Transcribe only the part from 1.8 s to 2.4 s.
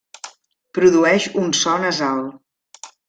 nasal.